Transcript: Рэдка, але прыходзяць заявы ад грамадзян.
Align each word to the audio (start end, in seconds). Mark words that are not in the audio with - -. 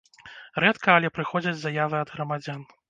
Рэдка, 0.65 0.89
але 0.95 1.13
прыходзяць 1.19 1.57
заявы 1.67 2.01
ад 2.03 2.09
грамадзян. 2.19 2.69